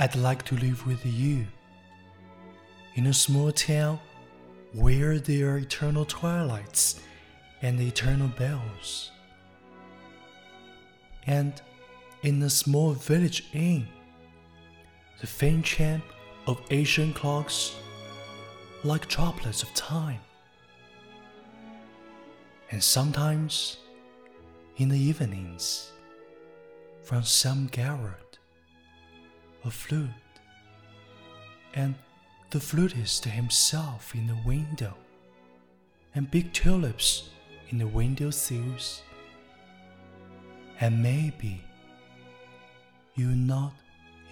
[0.00, 1.44] I'd like to live with you
[2.94, 3.98] in a small town
[4.72, 7.00] where there are eternal twilights
[7.62, 9.10] and eternal bells,
[11.26, 11.60] and
[12.22, 13.88] in a small village inn,
[15.20, 16.02] the faint chime
[16.46, 17.74] of ancient clocks
[18.84, 20.20] like droplets of time.
[22.70, 23.78] And sometimes,
[24.76, 25.90] in the evenings,
[27.02, 28.27] from some garret,
[29.68, 30.08] a flute,
[31.74, 31.94] and
[32.50, 34.94] the flutist himself in the window,
[36.14, 37.28] and big tulips
[37.68, 39.02] in the window sills.
[40.80, 41.62] And maybe
[43.14, 43.74] you not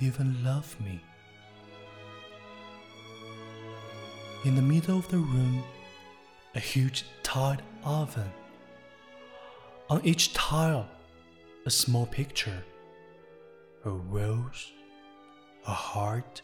[0.01, 1.03] even love me.
[4.47, 5.63] In the middle of the room,
[6.55, 8.31] a huge tiled oven.
[9.91, 10.89] On each tile,
[11.67, 12.63] a small picture
[13.85, 14.73] a rose,
[15.67, 16.43] a heart,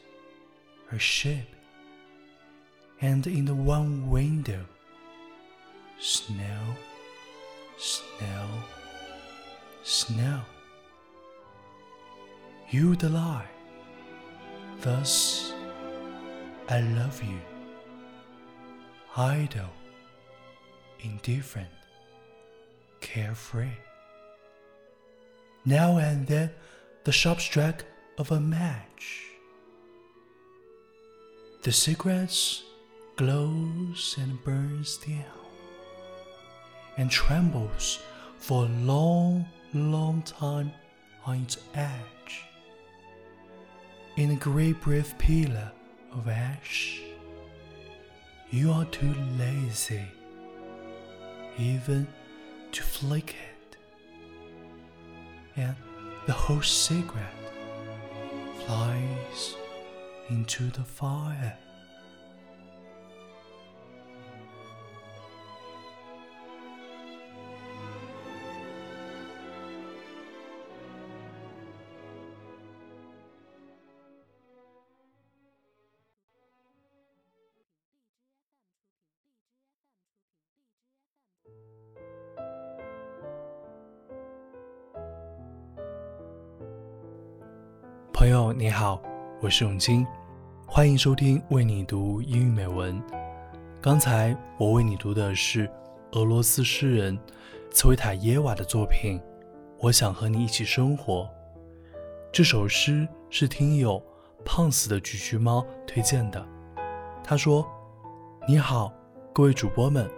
[0.91, 1.47] a ship,
[3.01, 4.65] and in the one window,
[5.99, 6.77] snow,
[7.79, 8.49] snow,
[9.83, 10.41] snow.
[12.71, 13.49] You the lie.
[14.81, 15.53] Thus,
[16.69, 17.39] I love you.
[19.17, 19.71] Idle,
[21.01, 21.69] indifferent,
[23.01, 23.77] carefree.
[25.65, 26.51] Now and then,
[27.05, 27.85] the sharp strike
[28.19, 29.27] of a match.
[31.63, 32.63] The cigarette
[33.17, 35.25] glows and burns down,
[36.97, 38.01] and trembles
[38.39, 40.73] for a long, long time
[41.25, 42.45] on its edge.
[44.17, 45.71] In a great brief pillar
[46.13, 47.01] of ash,
[48.51, 50.05] you are too lazy
[51.59, 52.07] even
[52.73, 53.77] to flick it,
[55.57, 55.77] and
[56.27, 57.42] the whole cigarette
[58.67, 59.57] flies
[60.31, 61.57] into the fire.
[88.23, 89.03] 朋友你好，
[89.41, 90.07] 我是永清，
[90.65, 93.03] 欢迎收听为你读英语美文。
[93.81, 95.69] 刚才我为你读的是
[96.13, 97.19] 俄罗斯诗人
[97.73, 99.19] 茨维塔耶娃的作品
[99.81, 101.23] 《我想和你一起生活》。
[102.31, 104.01] 这首诗是听友
[104.45, 106.47] 胖死的橘橘猫推荐的。
[107.25, 107.67] 他说
[108.47, 108.93] ：“你好，
[109.33, 110.09] 各位主播们，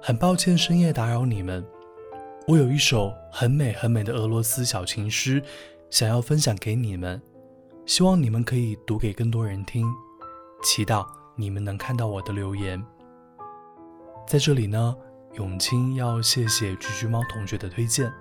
[0.00, 1.62] 很抱歉深夜打扰你们。
[2.48, 5.42] 我有一首很美很美的俄罗斯小情诗。”
[5.90, 7.20] 想要分享给你们，
[7.84, 9.84] 希望你们可以读给更多人听，
[10.62, 12.80] 祈祷你们能看到我的留言。
[14.24, 14.96] 在这里呢，
[15.34, 18.12] 永清要谢谢橘橘猫同学的推荐。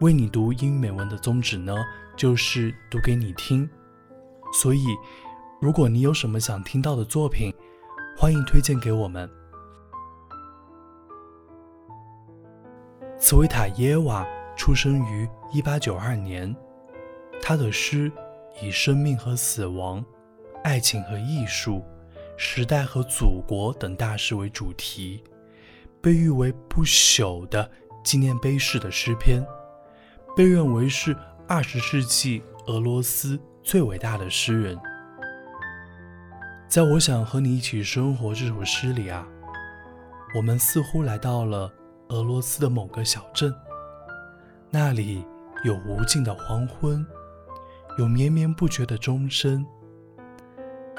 [0.00, 1.74] 为你读英语美文的宗旨呢，
[2.16, 3.68] 就是读给你听。
[4.52, 4.86] 所以，
[5.60, 7.52] 如果你有什么想听到的作品，
[8.16, 9.28] 欢迎推荐给我们。
[13.18, 14.24] 茨维塔耶娃。
[14.56, 16.54] 出生于一八九二年，
[17.42, 18.10] 他的诗
[18.62, 20.04] 以生命和死亡、
[20.62, 21.84] 爱情和艺术、
[22.36, 25.22] 时代和祖国等大事为主题，
[26.00, 27.70] 被誉为不朽的
[28.02, 29.44] 纪念碑式的诗篇，
[30.36, 31.16] 被认为是
[31.48, 34.78] 二十世纪俄罗斯最伟大的诗人。
[36.68, 39.26] 在我想和你一起生活这首诗里啊，
[40.36, 41.72] 我们似乎来到了
[42.08, 43.54] 俄罗斯的某个小镇。
[44.76, 45.24] 那里
[45.62, 47.06] 有无尽的黄昏，
[47.96, 49.64] 有绵绵不绝的钟声。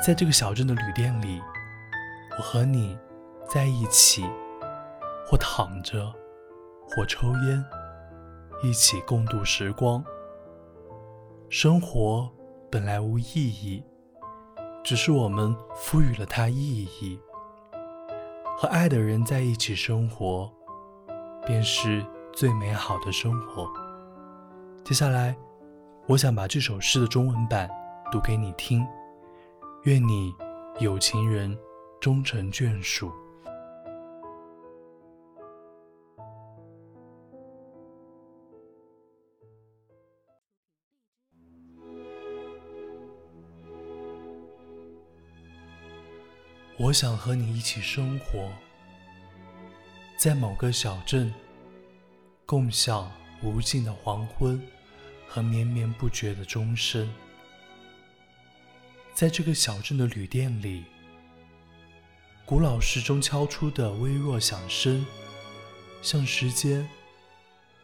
[0.01, 1.41] 在这个小镇的旅店里，
[2.37, 2.97] 我和你
[3.49, 4.23] 在一起，
[5.27, 6.09] 或躺着，
[6.87, 7.61] 或抽烟，
[8.63, 10.01] 一起共度时光。
[11.49, 12.31] 生活
[12.71, 13.83] 本来无意义，
[14.85, 17.19] 只是我们赋予了它意义。
[18.55, 20.49] 和爱的人在一起生活，
[21.45, 22.05] 便是。
[22.35, 23.71] 最美好的生活。
[24.83, 25.33] 接下来，
[26.05, 27.69] 我想把这首诗的中文版
[28.11, 28.85] 读给你听。
[29.83, 30.35] 愿你
[30.79, 31.57] 有情人
[32.01, 33.09] 终成眷属。
[46.77, 48.49] 我想和你一起生活，
[50.17, 51.33] 在某个小镇。
[52.47, 53.11] 共享
[53.41, 54.61] 无尽的黄昏
[55.27, 57.11] 和绵绵不绝的钟声。
[59.15, 60.85] 在这个小镇的旅店里，
[62.45, 65.03] 古老时钟敲出的微弱响声，
[66.03, 66.87] 像时间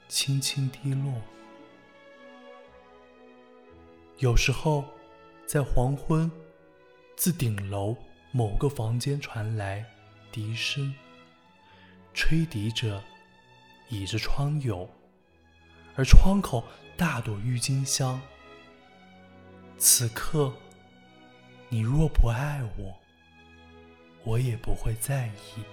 [0.08, 1.12] 轻轻滴落。
[4.20, 4.86] 有时候，
[5.48, 6.32] 在黄昏，
[7.16, 7.98] 自顶楼
[8.32, 9.84] 某个房间传来
[10.32, 10.94] 笛声，
[12.14, 13.04] 吹笛者
[13.92, 14.90] 倚着窗牖，
[15.96, 16.64] 而窗口
[16.98, 18.20] 大朵郁金香。
[19.78, 20.52] 此刻。
[21.74, 22.94] 你若不爱我，
[24.26, 25.64] 我也不会在意。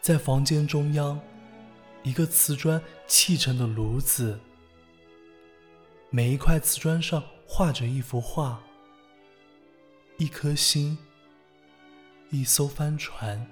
[0.00, 1.20] 在房间中央，
[2.02, 4.40] 一个瓷砖砌成的炉子，
[6.08, 8.58] 每一块瓷砖上画着一幅画：
[10.16, 10.96] 一颗心，
[12.30, 13.46] 一艘帆船，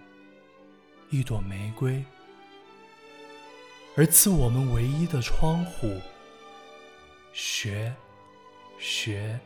[1.10, 2.04] 一朵玫瑰。
[3.96, 6.00] 而赐我们唯一的窗户，
[7.32, 7.94] 学。
[8.78, 9.40] 雪，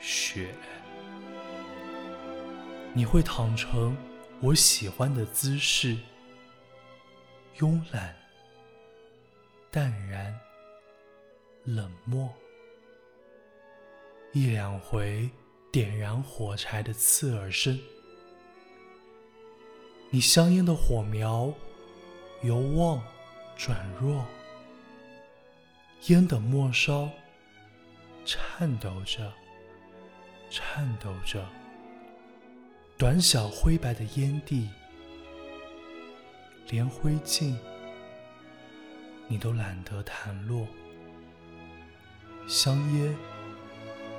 [0.00, 0.52] 雪，
[2.92, 3.96] 你会躺成
[4.40, 5.96] 我喜欢的姿势，
[7.56, 8.12] 慵懒、
[9.70, 10.36] 淡然、
[11.62, 12.28] 冷漠。
[14.32, 15.30] 一两回
[15.70, 17.78] 点燃火柴的刺耳声，
[20.16, 21.52] 你香烟的火苗
[22.40, 23.02] 由旺
[23.54, 24.24] 转弱，
[26.06, 27.10] 烟的末梢。
[28.24, 29.30] 颤抖着，
[30.48, 31.46] 颤抖着，
[32.96, 34.70] 短小灰白的烟蒂，
[36.70, 37.54] 连灰烬
[39.28, 40.66] 你都懒得弹落，
[42.48, 43.14] 香烟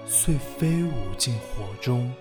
[0.05, 2.13] 遂飞舞进火中。